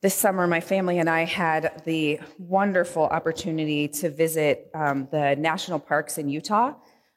[0.00, 5.80] This summer, my family and I had the wonderful opportunity to visit um, the national
[5.80, 6.74] parks in Utah.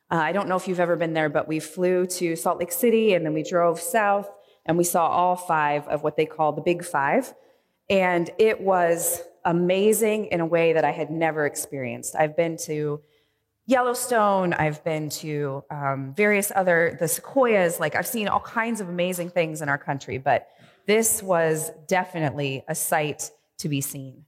[0.10, 2.72] Uh, I don't know if you've ever been there, but we flew to Salt Lake
[2.72, 4.28] City and then we drove south
[4.66, 7.36] and we saw all five of what they call the Big Five.
[7.88, 12.16] And it was amazing in a way that I had never experienced.
[12.16, 13.02] I've been to
[13.68, 18.90] Yellowstone, I've been to um, various other, the sequoias, like I've seen all kinds of
[18.90, 20.48] amazing things in our country, but
[20.88, 24.26] this was definitely a sight to be seen.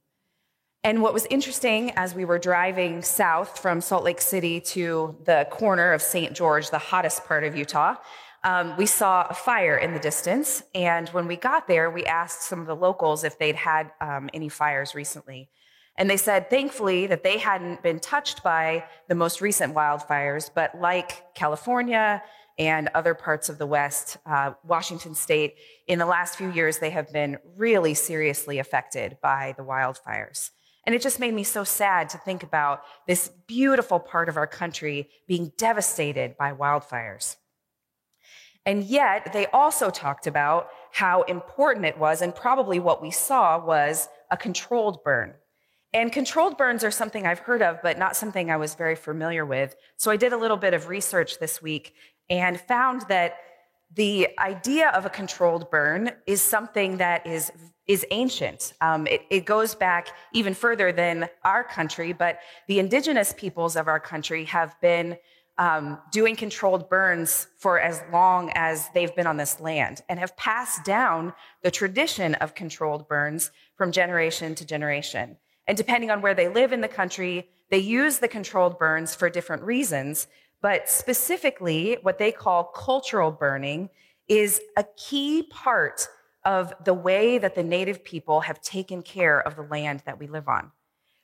[0.86, 5.48] And what was interesting as we were driving south from Salt Lake City to the
[5.50, 6.34] corner of St.
[6.34, 7.96] George, the hottest part of Utah,
[8.44, 10.62] um, we saw a fire in the distance.
[10.76, 14.30] And when we got there, we asked some of the locals if they'd had um,
[14.34, 15.50] any fires recently.
[15.96, 20.78] And they said, thankfully, that they hadn't been touched by the most recent wildfires, but
[20.80, 22.22] like California
[22.58, 25.56] and other parts of the West, uh, Washington state,
[25.88, 30.52] in the last few years, they have been really seriously affected by the wildfires.
[30.86, 34.48] And it just made me so sad to think about this beautiful part of our
[34.48, 37.38] country being devastated by wildfires.
[38.66, 43.64] And yet, they also talked about how important it was, and probably what we saw
[43.64, 45.34] was a controlled burn.
[45.94, 49.46] And controlled burns are something I've heard of, but not something I was very familiar
[49.46, 49.76] with.
[49.98, 51.94] So I did a little bit of research this week
[52.30, 53.38] and found that
[53.96, 57.52] the idea of a controlled burn is something that is
[57.86, 58.74] is ancient.
[58.80, 63.90] Um, it, it, goes back even further than our country, but the indigenous peoples of
[63.90, 65.18] our country have been
[65.58, 70.36] um, doing controlled burns for as long as they've been on this land and have
[70.38, 75.38] passed down the tradition of controlled burns from generation to generation.
[75.68, 79.30] And depending on where they live in the country, they use the controlled burns for
[79.30, 80.28] different reasons,
[80.64, 83.90] but specifically, what they call cultural burning
[84.30, 86.08] is a key part
[86.46, 90.26] of the way that the native people have taken care of the land that we
[90.26, 90.72] live on.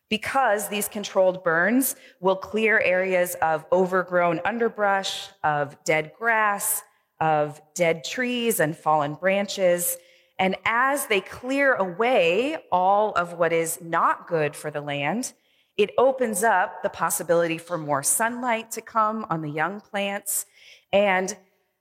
[0.10, 6.84] Because these controlled burns will clear areas of overgrown underbrush, of dead grass,
[7.22, 9.96] of dead trees and fallen branches.
[10.38, 15.32] And as they clear away all of what is not good for the land,
[15.80, 20.46] it opens up the possibility for more sunlight to come on the young plants.
[20.92, 21.38] And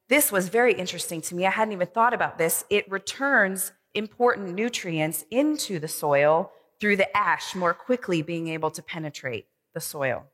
[0.09, 1.45] this was very interesting to me.
[1.45, 2.65] I hadn't even thought about this.
[2.71, 8.83] It returns important nutrients into the soil through the ash more quickly being able to
[8.83, 10.27] penetrate the soil.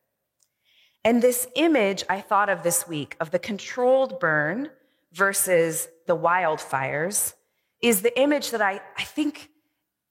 [1.03, 4.69] And this image I thought of this week of the controlled burn
[5.15, 7.33] versus the wildfires
[7.81, 9.49] is the image that I, I think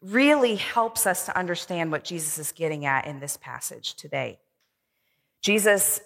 [0.03, 4.39] really helps us to understand what Jesus is getting at in this passage today.
[5.41, 6.01] Jesus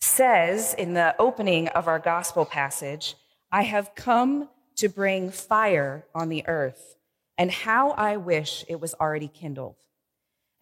[0.00, 3.16] says in the opening of our gospel passage,
[3.52, 6.96] I have come to bring fire on the earth,
[7.38, 9.76] and how I wish it was already kindled.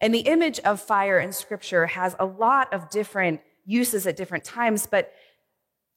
[0.01, 4.43] And the image of fire in scripture has a lot of different uses at different
[4.43, 5.13] times, but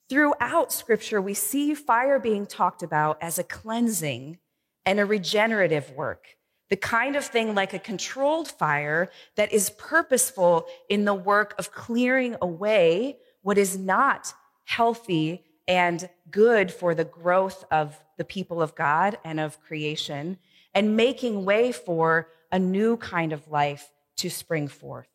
[0.09, 4.39] throughout scripture, we see fire being talked about as a cleansing
[4.85, 6.36] and a regenerative work
[6.69, 11.72] the kind of thing like a controlled fire that is purposeful in the work of
[11.72, 14.34] clearing away what is not
[14.65, 20.38] healthy and good for the growth of the people of God and of creation,
[20.75, 25.09] and making way for a new kind of life to spring forth.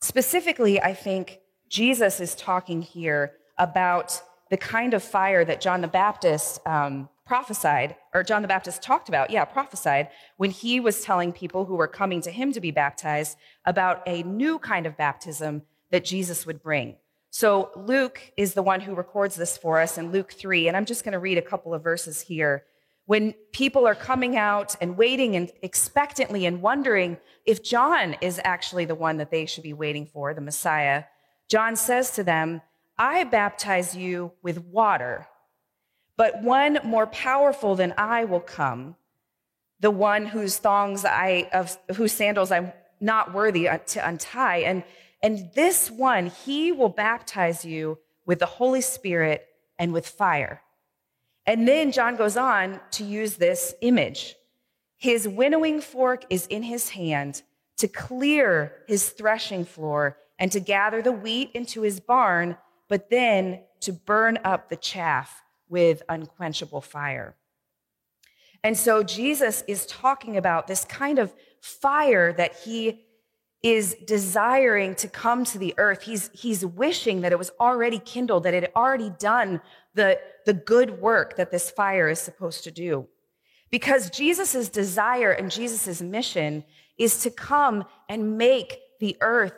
[0.00, 4.20] Specifically, I think Jesus is talking here about
[4.50, 9.08] the kind of fire that John the Baptist um, prophesied, or John the Baptist talked
[9.08, 12.70] about, yeah, prophesied, when he was telling people who were coming to him to be
[12.70, 16.96] baptized about a new kind of baptism that Jesus would bring.
[17.30, 20.84] So Luke is the one who records this for us in Luke 3, and I'm
[20.84, 22.64] just going to read a couple of verses here.
[23.06, 28.84] When people are coming out and waiting and expectantly and wondering if John is actually
[28.84, 31.04] the one that they should be waiting for, the Messiah,
[31.48, 32.62] John says to them,
[32.96, 35.26] I baptize you with water
[36.16, 38.96] but one more powerful than I will come,
[39.80, 44.58] the one whose thongs I, of whose sandals I'm not worthy to untie.
[44.58, 44.84] And,
[45.22, 49.46] and this one, he will baptize you with the Holy Spirit
[49.78, 50.62] and with fire.
[51.46, 54.36] And then John goes on to use this image.
[54.96, 57.42] His winnowing fork is in his hand
[57.76, 62.56] to clear his threshing floor and to gather the wheat into his barn,
[62.88, 67.36] but then to burn up the chaff with unquenchable fire.
[68.62, 73.04] And so Jesus is talking about this kind of fire that he
[73.62, 76.02] is desiring to come to the earth.
[76.02, 79.60] He's, he's wishing that it was already kindled, that it had already done
[79.94, 83.06] the, the good work that this fire is supposed to do.
[83.70, 86.64] Because Jesus' desire and Jesus' mission
[86.98, 89.54] is to come and make the earth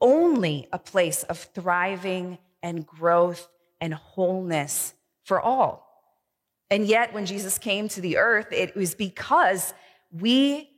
[0.00, 3.48] only a place of thriving and growth
[3.80, 4.92] and wholeness
[5.26, 5.84] for all.
[6.70, 9.74] And yet, when Jesus came to the earth, it was because
[10.10, 10.70] we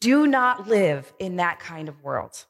[0.00, 2.44] do not live in that kind of world.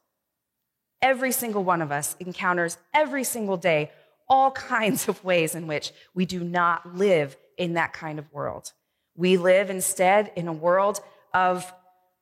[1.01, 3.91] Every single one of us encounters every single day
[4.29, 8.73] all kinds of ways in which we do not live in that kind of world.
[9.15, 10.99] We live instead in a world
[11.33, 11.71] of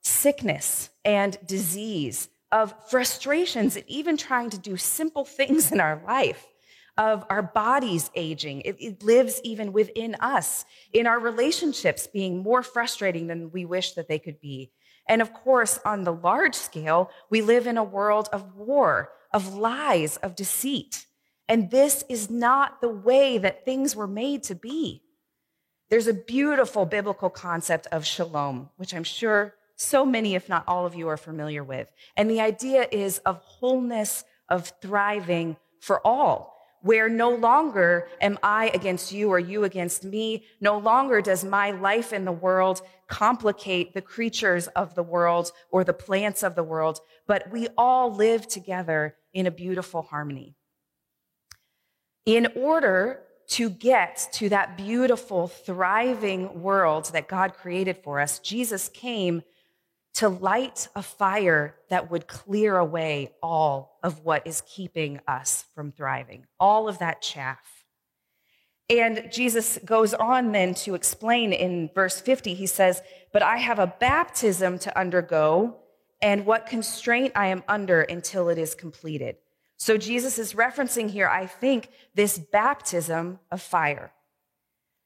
[0.02, 6.46] sickness and disease, of frustrations, and even trying to do simple things in our life
[6.98, 8.62] of our bodies aging.
[8.62, 13.94] It, it, lives even within us, in our relationships being more frustrating than we wish
[13.94, 14.72] that they could be.
[15.08, 19.56] And of course, on the large scale, we live in a world of war, of
[19.56, 21.06] lies, of deceit.
[21.48, 25.04] And this is not the way that things were made to be.
[25.90, 30.86] There's a beautiful biblical concept of shalom, which I'm sure so many, if not all
[30.86, 31.92] of you, are familiar with.
[32.16, 38.70] And the idea is of wholeness, of thriving for all where no longer am I
[38.74, 40.46] against you or you against me.
[40.60, 45.84] No longer does my life in the world complicate the creatures of the world or
[45.84, 50.56] the plants of the world, but we all live together in a beautiful harmony.
[52.26, 58.88] In order to get to that beautiful, thriving world that God created for us, Jesus
[58.88, 59.44] came
[60.14, 65.92] to light a fire that would clear away all of what is keeping us from
[65.92, 67.86] thriving, all of that chaff.
[68.90, 73.80] And Jesus goes on then to explain in verse 50, he says, But I have
[73.80, 75.78] a baptism to undergo,
[76.22, 79.38] and what constraint I am under until it is completed.
[79.78, 84.12] So Jesus is referencing here, I think, this baptism of fire.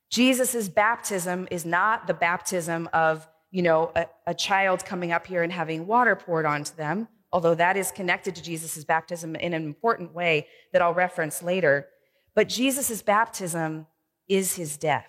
[0.10, 5.42] Jesus' baptism is not the baptism of you know, a, a, child coming up here
[5.42, 9.64] and having water poured onto them, although that is connected to Jesus' baptism in an
[9.64, 11.88] important way that I'll reference later.
[12.34, 13.88] But Jesus' baptism
[14.28, 15.08] is his death.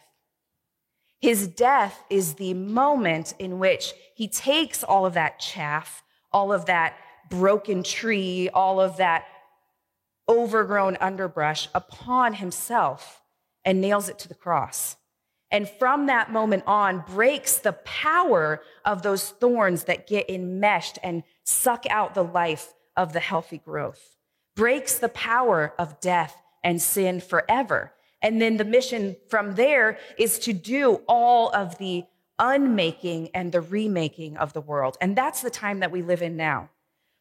[1.18, 6.66] His death is the moment in which he takes all of that chaff, all of
[6.66, 6.94] that
[7.28, 9.24] broken tree, all of that
[10.28, 13.22] overgrown underbrush upon himself
[13.64, 14.94] and nails it to the cross.
[15.50, 21.22] And from that moment on, breaks the power of those thorns that get enmeshed and
[21.44, 24.16] suck out the life of the healthy growth.
[24.56, 27.92] Breaks the power of death and sin forever.
[28.22, 32.04] And then the mission from there is to do all of the
[32.38, 34.96] unmaking and the remaking of the world.
[35.00, 36.70] And that's the time that we live in now.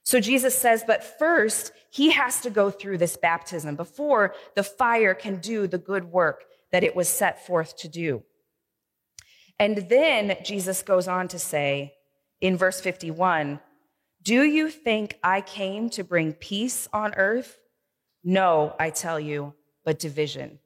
[0.03, 5.13] So Jesus says, but first, he has to go through this baptism before the fire
[5.13, 6.45] can do the good work
[6.75, 8.21] that it was set forth to do.
[9.57, 11.93] And then Jesus goes on to say
[12.41, 13.61] in verse 51
[14.21, 17.57] Do you think I came to bring peace on earth?
[18.25, 19.53] No, I tell you,
[19.85, 20.59] but division.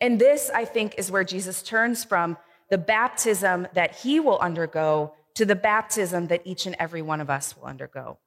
[0.00, 2.36] And this, I think, is where Jesus turns from
[2.70, 7.28] the baptism that he will undergo to the baptism that each and every one of
[7.28, 8.20] us will undergo.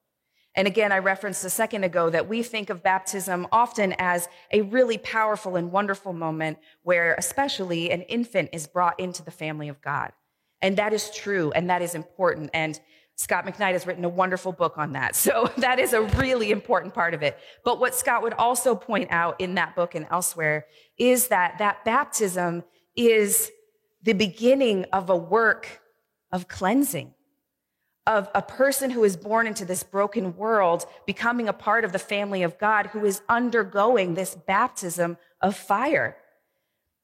[0.59, 4.59] And again, I referenced a second ago that we think of baptism often as a
[4.59, 9.81] really powerful and wonderful moment where, especially, an infant is brought into the family of
[9.81, 10.11] God.
[10.61, 12.49] And that is true and that is important.
[12.53, 12.77] And
[13.15, 15.15] Scot McKnight has written a wonderful book on that.
[15.15, 17.39] So that is a really important part of it.
[17.63, 20.65] But what Scot would also point out in that book and elsewhere
[20.97, 22.65] is that that baptism
[22.97, 23.49] is
[24.03, 25.79] the beginning of a work
[26.33, 27.13] of cleansing
[28.09, 31.99] of a person who is born into this broken world becoming a part of the
[31.99, 36.17] family of God who is undergoing this baptism of fire.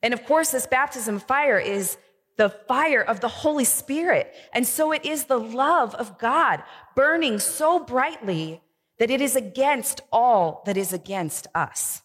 [0.01, 1.97] And of course, this baptism of fire is
[2.37, 4.33] the fire of the Holy Spirit.
[4.51, 6.63] And so it is the love of God
[6.95, 8.61] burning so brightly
[8.97, 12.01] that it is against all that is against us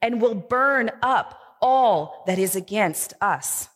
[0.00, 3.68] and will burn up all that is against us.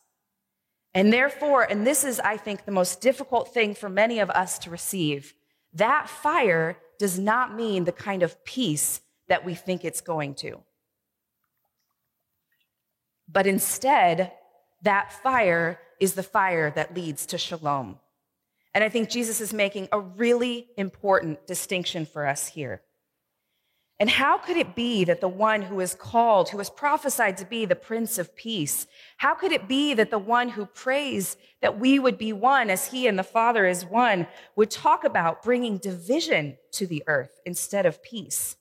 [0.93, 4.59] And therefore, and this is, I think, the most difficult thing for many of us
[4.59, 5.33] to receive,
[5.73, 10.61] that fire does not mean the kind of peace that we think it's going to.
[13.27, 14.31] But instead,
[14.83, 17.99] that fire is the fire that leads to shalom.
[18.75, 22.81] And I think Jesus is making a really important distinction for us here.
[24.03, 27.45] And how could it be that the one who is called, who is prophesied to
[27.45, 31.79] be the Prince of Peace, how could it be that the one who prays that
[31.79, 35.77] we would be one as he and the Father is one would talk about bringing
[35.77, 38.57] division to the earth instead of peace?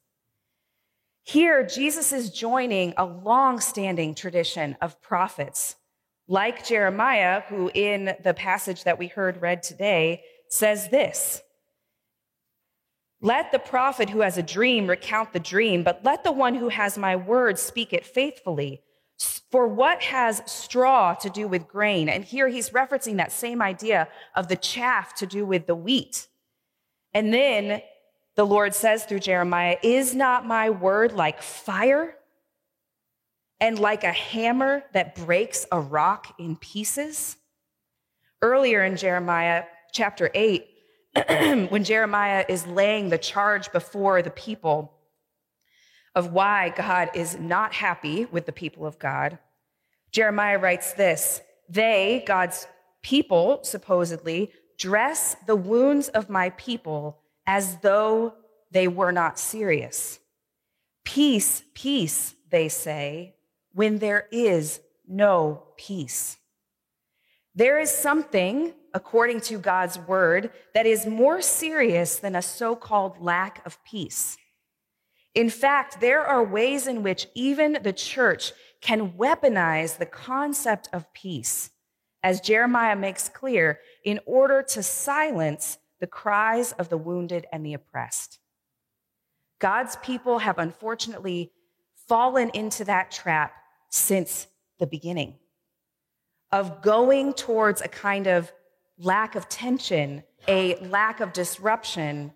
[1.25, 5.75] Here, Jesus is joining a long standing tradition of prophets
[6.29, 11.43] like Jeremiah, who in the passage that we heard read today says this
[13.25, 16.69] Let the prophet who has a dream recount the dream, but let the one who
[16.69, 18.83] has my word speak it faithfully.
[19.53, 22.09] For what has straw to do with grain?
[22.09, 26.27] And here he's referencing that same idea of the chaff to do with the wheat.
[27.15, 27.83] And then
[28.35, 32.17] the Lord says through Jeremiah, Is not my word like fire
[33.61, 37.37] and like a hammer that breaks a rock in pieces?
[38.41, 39.63] Earlier in Jeremiah
[39.93, 40.67] chapter 8,
[41.69, 44.93] when Jeremiah is laying the charge before the people
[46.15, 49.39] of why God is not happy with the people of God,
[50.11, 52.67] Jeremiah writes this They, God's
[53.03, 58.35] people, supposedly, dress the wounds of my people as though
[58.71, 60.19] they were not serious.
[61.05, 63.35] Peace, peace, they say,
[63.73, 66.37] when there is no peace.
[67.55, 73.21] There is something, according to God's word, that is more serious than a so called
[73.21, 74.37] lack of peace.
[75.35, 81.13] In fact, there are ways in which even the church can weaponize the concept of
[81.15, 81.71] peace,
[82.23, 87.75] as Jeremiah makes clear, in order to silence the cries of the wounded and the
[87.75, 88.41] oppressed.
[89.59, 91.53] God's people have unfortunately
[92.09, 93.55] fallen into that trap
[93.91, 95.37] since the beginning
[96.51, 98.53] of going towards a kind of
[99.03, 102.33] lack of tension, a lack of disruption,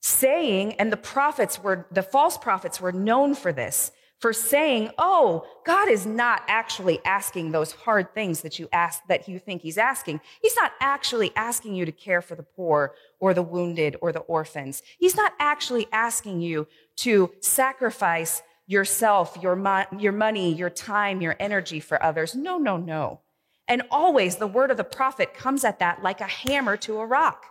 [0.00, 5.44] saying, and the prophets were, the false prophets were known for this, for saying, oh,
[5.66, 9.76] God is not actually asking those hard things that you ask, that you think he's
[9.76, 10.20] asking.
[10.40, 14.20] He's not actually asking you to care for the poor or the wounded or the
[14.20, 14.82] orphans.
[14.98, 21.36] He's not actually asking you to sacrifice yourself, your, mo- your money, your time, your
[21.38, 22.34] energy for others.
[22.34, 23.20] No, no, no.
[23.68, 27.06] And always the word of the prophet comes at that like a hammer to a
[27.06, 27.46] rock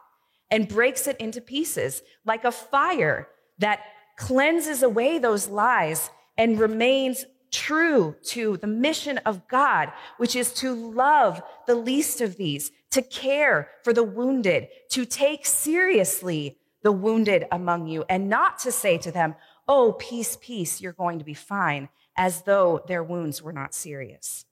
[0.50, 3.82] and breaks it into pieces, like a fire that
[4.18, 10.74] cleanses away those lies and remains true to the mission of God, which is to
[10.74, 17.48] love the least of these, to care for the wounded, to take seriously the wounded
[17.52, 19.36] among you, and not to say to them,
[19.68, 24.46] Oh, peace, peace, you're going to be fine, as though their wounds were not serious.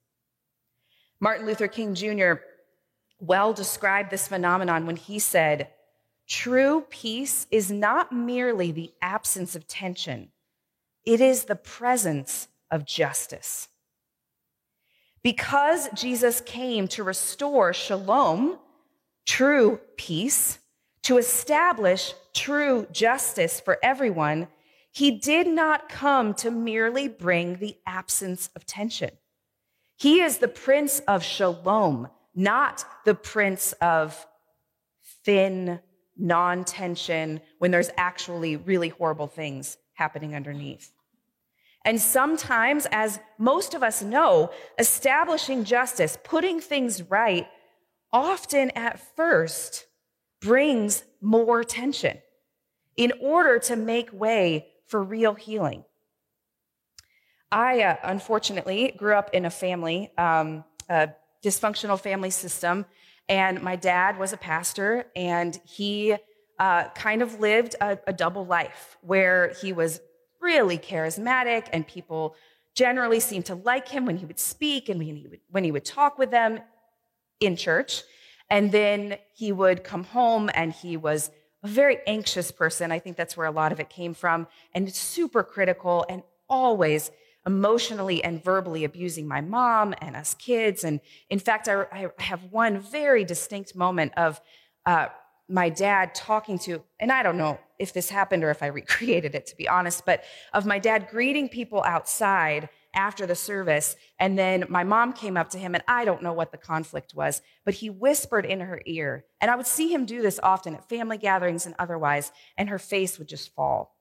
[1.24, 2.34] Martin Luther King Jr.
[3.18, 5.70] well described this phenomenon when he said,
[6.28, 10.34] True peace is not merely the absence of tension
[11.06, 13.70] it is the presence of justice.
[15.22, 18.58] Because Jesus came to restore shalom,
[19.26, 20.60] true peace,
[21.04, 24.48] to establish true justice for everyone,
[24.92, 29.12] he did not come to merely bring the absence of tension.
[29.98, 34.26] He is the prince of shalom, not the prince of
[35.24, 35.80] thin,
[36.18, 40.92] non tension, when there's actually really horrible things happening underneath.
[41.86, 47.48] And sometimes, as most of us know, establishing justice, putting things right,
[48.12, 49.86] often at first
[50.42, 52.20] brings more tension
[52.96, 55.84] in order to make way for real healing.
[57.54, 61.10] I, uh, unfortunately, grew up in a family, um, a
[61.46, 62.88] dysfunctional family system,
[63.30, 66.16] and my dad was a pastor, and he
[66.58, 70.02] uh, kind of lived a, a double life where he was
[70.42, 72.36] really charismatic, and people
[72.74, 75.72] generally seemed to like him when he would speak and when he would, when he
[75.72, 76.60] would talk with them
[77.40, 78.02] in church.
[78.50, 81.30] And then he would come home and he was
[81.64, 82.92] a very anxious person.
[82.92, 87.12] I think that's where a lot of it came from, and super critical and always
[87.46, 90.84] emotionally and verbally abusing my mom and us kids.
[90.84, 94.40] And in fact, I, I have one very distinct moment of
[94.86, 95.08] uh,
[95.50, 99.36] my dad talking to, and I don't know if this happened or if I recreated
[99.36, 100.24] it, to be honest, but
[100.54, 103.96] of my dad greeting people outside after the service.
[104.20, 107.14] And then my mom came up to him, and I don't know what the conflict
[107.16, 109.26] was, but he whispered in her ear.
[109.42, 112.80] And I would see him do this often at family gatherings and otherwise, and her
[112.80, 113.96] face would just fall.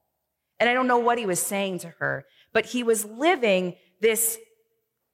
[0.60, 4.38] And I don't know what he was saying to her, but he was living this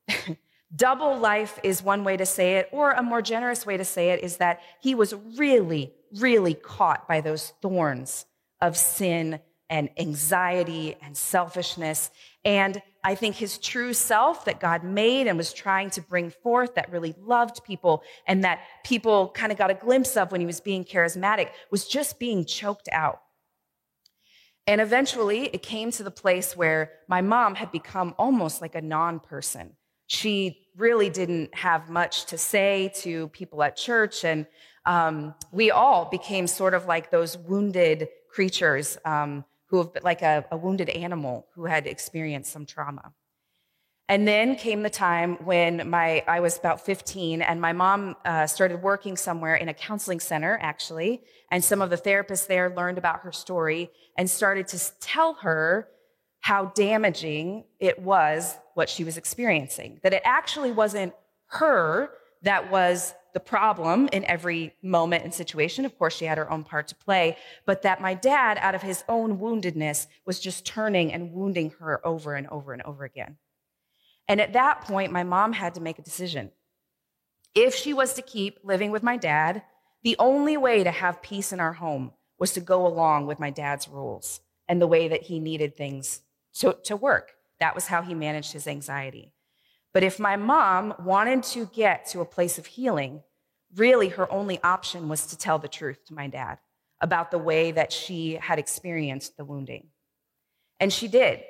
[0.74, 4.10] double life, is one way to say it, or a more generous way to say
[4.10, 8.26] it is that he was really, really caught by those thorns
[8.60, 9.40] of sin
[9.70, 12.10] and anxiety and selfishness.
[12.44, 16.74] And I think his true self that God made and was trying to bring forth
[16.74, 20.46] that really loved people and that people kind of got a glimpse of when he
[20.46, 23.20] was being charismatic was just being choked out.
[24.68, 28.82] And eventually it came to the place where my mom had become almost like a
[28.82, 29.72] non person.
[30.08, 34.24] She really didn't have much to say to people at church.
[34.26, 34.46] And
[34.84, 40.20] um, we all became sort of like those wounded creatures um, who have been like
[40.20, 43.14] a, a wounded animal who had experienced some trauma.
[44.10, 48.46] And then came the time when my I was about 15, and my mom uh,
[48.46, 51.22] started working somewhere in a counseling center, actually.
[51.50, 55.88] And some of the therapists there learned about her story and started to tell her
[56.40, 60.00] how damaging it was what she was experiencing.
[60.02, 61.12] That it actually wasn't
[61.48, 62.10] her
[62.42, 65.84] that was the problem in every moment and situation.
[65.84, 67.36] Of course, she had her own part to play,
[67.66, 72.04] but that my dad, out of his own woundedness, was just turning and wounding her
[72.06, 73.36] over and over and over again.
[74.28, 76.50] And at that point, my mom had to make a decision.
[77.54, 79.62] If she was to keep living with my dad,
[80.02, 83.50] the only way to have peace in our home was to go along with my
[83.50, 86.20] dad's rules and the way that he needed things
[86.54, 87.32] to, to work.
[87.58, 89.32] That was how he managed his anxiety.
[89.92, 93.22] But if my mom wanted to get to a place of healing,
[93.74, 96.58] really her only option was to tell the truth to my dad
[97.00, 99.88] about the way that she had experienced the wounding.
[100.78, 101.42] And she did.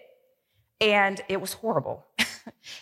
[0.81, 2.07] And it was horrible.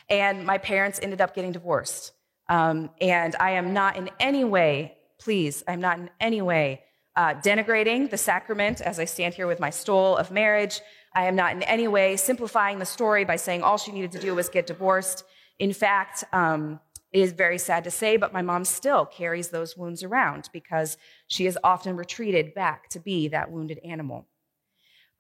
[0.09, 2.13] and my parents ended up getting divorced.
[2.49, 6.83] Um, and I am not in any way, please, I'm not in any way
[7.17, 10.81] uh, denigrating the sacrament as I stand here with my stole of marriage.
[11.15, 14.19] I am not in any way simplifying the story by saying all she needed to
[14.19, 15.25] do was get divorced.
[15.59, 16.79] In fact, um,
[17.13, 20.99] it is very sad to say, but my mom still carries those wounds around because
[21.29, 24.27] she has often retreated back to be that wounded animal.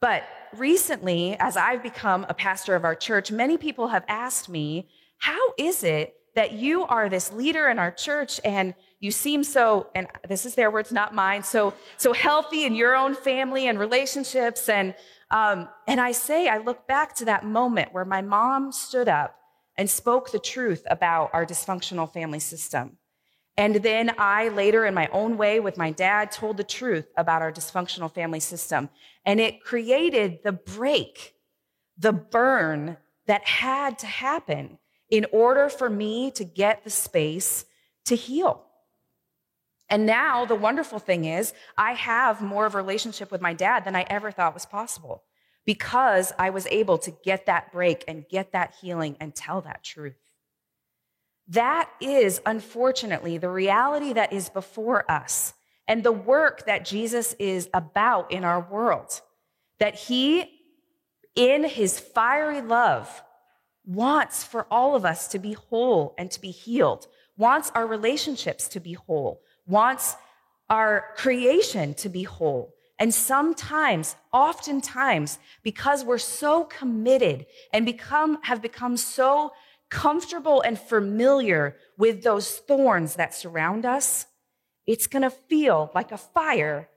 [0.00, 0.24] But
[0.54, 4.88] recently, as I've become a pastor of our church, many people have asked me,
[5.18, 9.88] How is it that you are this leader in our church and you seem so,
[9.94, 13.78] and this is their words, not mine, so, so healthy in your own family and
[13.78, 14.68] relationships?
[14.68, 14.94] And,
[15.30, 19.38] um, and I say, I look back to that moment where my mom stood up
[19.78, 22.98] and spoke the truth about our dysfunctional family system.
[23.58, 27.40] And then I later, in my own way with my dad, told the truth about
[27.40, 28.90] our dysfunctional family system.
[29.24, 31.34] And it created the break,
[31.96, 34.78] the burn that had to happen
[35.08, 37.64] in order for me to get the space
[38.04, 38.62] to heal.
[39.88, 43.84] And now the wonderful thing is, I have more of a relationship with my dad
[43.84, 45.22] than I ever thought was possible
[45.64, 49.84] because I was able to get that break and get that healing and tell that
[49.84, 50.16] truth.
[51.48, 55.54] That is, unfortunately, the reality that is before us
[55.86, 59.20] and the work that Jesus is about in our world.
[59.78, 60.50] That he,
[61.34, 63.22] in his fiery love,
[63.84, 67.06] wants for all of us to be whole and to be healed,
[67.36, 70.16] wants our relationships to be whole, wants
[70.68, 72.74] our creation to be whole.
[72.98, 79.52] And sometimes, oftentimes, because we're so committed and become, have become so
[79.90, 84.26] comfortable and familiar with those thorns that surround us,
[84.86, 86.88] it's going to feel like a fire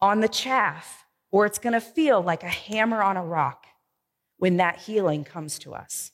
[0.00, 3.66] on the chaff, or it's going to feel like a hammer on a rock
[4.38, 6.12] when that healing comes to us.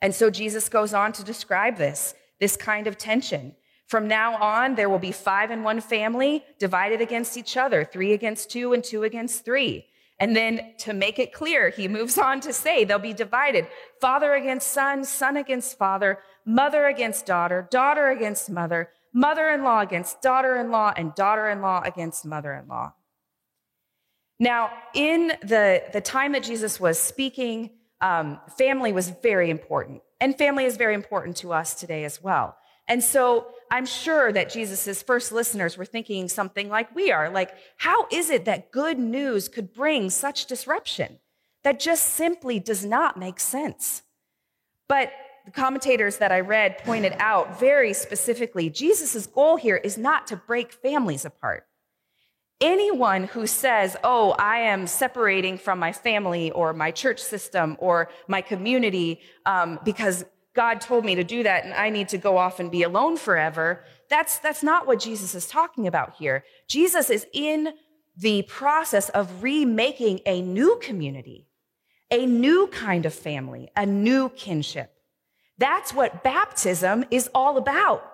[0.00, 3.54] And so Jesus goes on to describe this, this kind of tension.
[3.86, 8.12] From now on, there will be five in one family divided against each other, three
[8.12, 9.86] against two and two against three.
[10.22, 13.66] And then to make it clear, he moves on to say they'll be divided
[14.00, 19.80] father against son, son against father, mother against daughter, daughter against mother, mother in law
[19.80, 22.92] against daughter in law, and daughter in law against mother in law.
[24.38, 30.02] Now, in the, the time that Jesus was speaking, um, family was very important.
[30.20, 32.56] And family is very important to us today as well.
[32.92, 37.54] And so I'm sure that Jesus' first listeners were thinking something like we are like,
[37.78, 41.18] how is it that good news could bring such disruption?
[41.64, 44.02] That just simply does not make sense.
[44.90, 45.10] But
[45.46, 50.36] the commentators that I read pointed out very specifically Jesus' goal here is not to
[50.36, 51.64] break families apart.
[52.60, 58.10] Anyone who says, Oh, I am separating from my family or my church system or
[58.28, 62.36] my community um, because God told me to do that and I need to go
[62.36, 63.84] off and be alone forever.
[64.08, 66.44] That's, that's not what Jesus is talking about here.
[66.68, 67.72] Jesus is in
[68.16, 71.46] the process of remaking a new community,
[72.10, 74.92] a new kind of family, a new kinship.
[75.56, 78.04] That's what baptism is all about.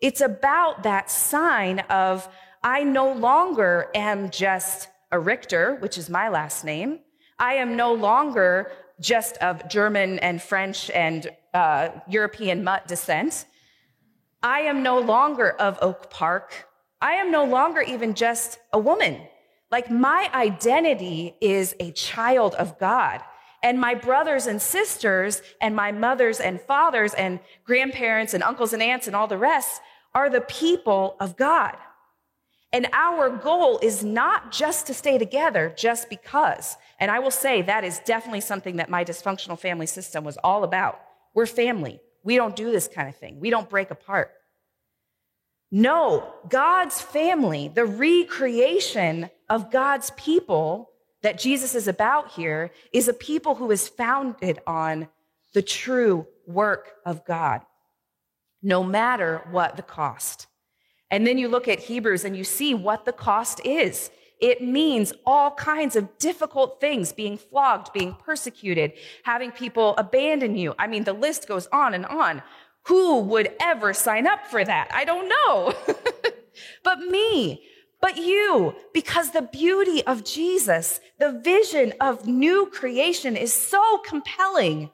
[0.00, 2.28] It's about that sign of,
[2.62, 7.00] I no longer am just a Richter, which is my last name.
[7.38, 13.46] I am no longer just of German and French and uh, European mutt descent.
[14.42, 16.68] I am no longer of Oak Park.
[17.00, 19.20] I am no longer even just a woman.
[19.70, 23.22] Like my identity is a child of God.
[23.62, 28.82] And my brothers and sisters, and my mothers and fathers, and grandparents, and uncles and
[28.82, 29.82] aunts, and all the rest
[30.14, 31.76] are the people of God.
[32.72, 36.76] And our goal is not just to stay together just because.
[37.00, 40.62] And I will say that is definitely something that my dysfunctional family system was all
[40.62, 41.00] about.
[41.34, 42.00] We're family.
[42.22, 44.32] We don't do this kind of thing, we don't break apart.
[45.72, 50.90] No, God's family, the recreation of God's people
[51.22, 55.08] that Jesus is about here, is a people who is founded on
[55.54, 57.60] the true work of God,
[58.62, 60.46] no matter what the cost.
[61.10, 64.10] And then you look at Hebrews and you see what the cost is.
[64.40, 68.92] It means all kinds of difficult things being flogged, being persecuted,
[69.22, 70.74] having people abandon you.
[70.78, 72.42] I mean, the list goes on and on.
[72.84, 74.88] Who would ever sign up for that?
[74.94, 75.74] I don't know.
[76.84, 77.62] but me,
[78.00, 84.90] but you, because the beauty of Jesus, the vision of new creation is so compelling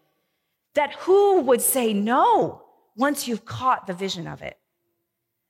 [0.75, 2.63] that who would say no
[2.97, 4.59] once you've caught the vision of it?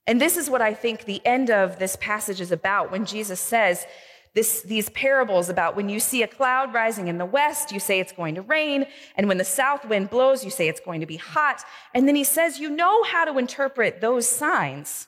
[0.07, 3.41] And this is what I think the end of this passage is about when Jesus
[3.41, 3.85] says
[4.33, 7.99] this, these parables about when you see a cloud rising in the west, you say
[7.99, 8.85] it's going to rain.
[9.15, 11.61] And when the south wind blows, you say it's going to be hot.
[11.93, 15.07] And then he says, You know how to interpret those signs.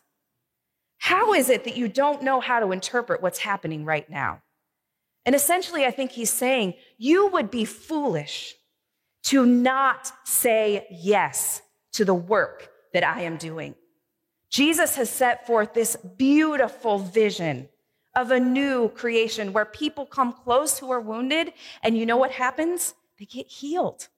[0.97, 4.41] How is it that you don't know how to interpret what's happening right now?
[5.25, 8.55] And essentially, I think he's saying, You would be foolish
[9.25, 11.61] to not say yes
[11.93, 13.75] to the work that I am doing.
[14.59, 17.69] Jesus has set forth this beautiful vision
[18.13, 22.31] of a new creation where people come close who are wounded, and you know what
[22.31, 22.93] happens?
[23.17, 24.09] They get healed.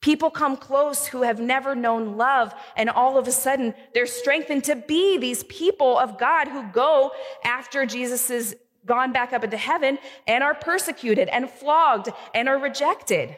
[0.00, 4.64] People come close who have never known love, and all of a sudden they're strengthened
[4.64, 7.12] to be these people of God who go
[7.44, 8.56] after Jesus is
[8.86, 13.36] gone back up into heaven and are persecuted and flogged and are rejected.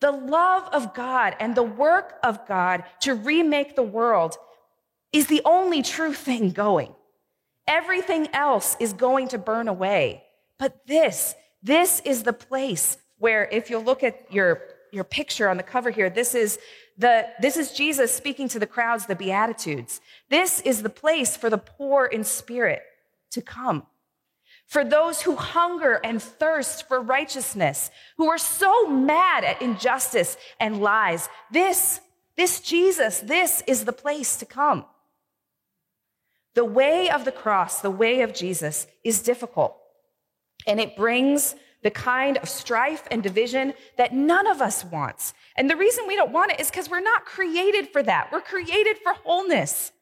[0.00, 4.38] The love of God and the work of God to remake the world
[5.12, 6.94] is the only true thing going.
[7.66, 10.24] Everything else is going to burn away.
[10.58, 15.56] But this, this is the place where if you look at your, your picture on
[15.56, 16.58] the cover here, this is
[16.96, 20.00] the, this is Jesus speaking to the crowds, the Beatitudes.
[20.30, 22.82] This is the place for the poor in spirit
[23.30, 23.86] to come.
[24.66, 30.80] For those who hunger and thirst for righteousness, who are so mad at injustice and
[30.80, 32.00] lies, this,
[32.36, 34.84] this Jesus, this is the place to come.
[36.54, 39.76] The way of the cross, the way of Jesus, is difficult.
[40.66, 45.32] And it brings the kind of strife and division that none of us wants.
[45.56, 48.30] And the reason we don't want it is because we're not created for that.
[48.32, 49.92] We're created for wholeness.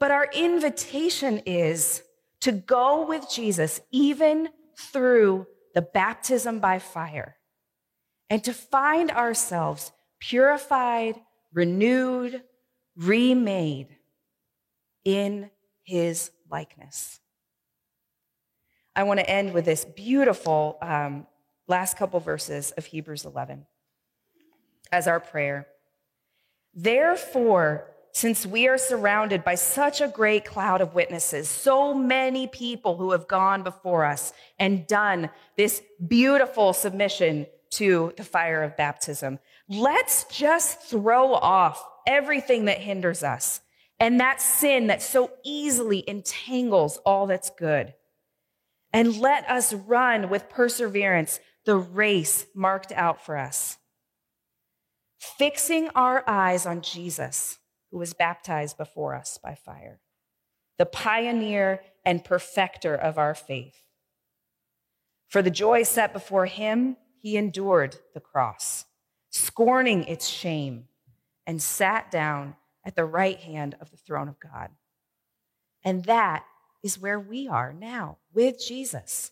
[0.00, 2.02] But our invitation is
[2.40, 7.36] to go with Jesus even through the baptism by fire
[8.30, 11.16] and to find ourselves purified,
[11.52, 12.42] renewed,
[12.96, 13.97] remade
[15.08, 15.50] in
[15.84, 17.18] his likeness.
[18.94, 21.26] I want to end with this beautiful um,
[21.66, 23.64] last couple verses of Hebrews 11
[24.92, 25.66] as our prayer.
[26.74, 32.98] Therefore, since we are surrounded by such a great cloud of witnesses, so many people
[32.98, 39.38] who have gone before us and done this beautiful submission to the fire of baptism,
[39.70, 43.62] let's just throw off everything that hinders us
[44.00, 47.94] and that sin that so easily entangles all that's good.
[48.92, 53.76] And let us run with perseverance the race marked out for us,
[55.18, 57.58] fixing our eyes on Jesus,
[57.90, 60.00] who was baptized before us by fire,
[60.78, 63.82] the pioneer and perfecter of our faith.
[65.28, 68.86] For the joy set before him, he endured the cross,
[69.28, 70.88] scorning its shame,
[71.46, 72.56] and sat down
[72.88, 74.70] at the right hand of the throne of God.
[75.84, 76.46] And that
[76.82, 79.30] is where we are now with Jesus.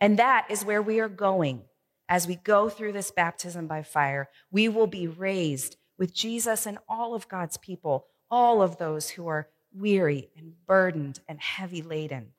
[0.00, 1.64] And that is where we are going
[2.08, 4.30] as we go through this baptism by fire.
[4.50, 9.28] We will be raised with Jesus and all of God's people, all of those who
[9.28, 12.32] are weary and burdened and heavy laden.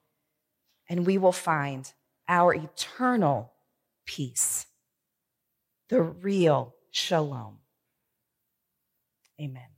[0.90, 1.94] And we will find
[2.28, 3.54] our eternal
[4.08, 4.66] peace,
[5.90, 7.60] the real shalom.
[9.40, 9.75] Amen.